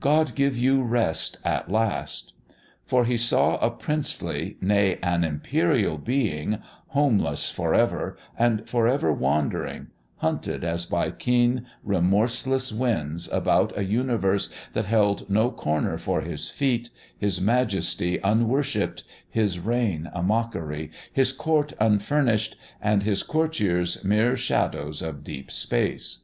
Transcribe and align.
"God 0.00 0.34
give 0.34 0.56
you 0.56 0.82
rest 0.82 1.36
at 1.44 1.70
last!" 1.70 2.32
For 2.86 3.04
he 3.04 3.18
saw 3.18 3.56
a 3.56 3.68
princely, 3.70 4.56
nay, 4.62 4.98
an 5.02 5.22
imperial 5.24 5.98
Being, 5.98 6.60
homeless 6.86 7.50
for 7.50 7.74
ever, 7.74 8.16
and 8.38 8.66
for 8.66 8.88
ever 8.88 9.12
wandering, 9.12 9.88
hunted 10.16 10.64
as 10.64 10.86
by 10.86 11.10
keen 11.10 11.66
remorseless 11.82 12.72
winds 12.72 13.28
about 13.30 13.76
a 13.76 13.84
universe 13.84 14.48
that 14.72 14.86
held 14.86 15.28
no 15.28 15.50
corner 15.50 15.98
for 15.98 16.22
his 16.22 16.48
feet, 16.48 16.88
his 17.18 17.38
majesty 17.38 18.18
unworshipped, 18.24 19.04
his 19.28 19.58
reign 19.58 20.08
a 20.14 20.22
mockery, 20.22 20.90
his 21.12 21.30
Court 21.30 21.74
unfurnished, 21.78 22.56
and 22.80 23.02
his 23.02 23.22
courtiers 23.22 24.02
mere 24.02 24.34
shadows 24.34 25.02
of 25.02 25.22
deep 25.22 25.50
space.... 25.50 26.20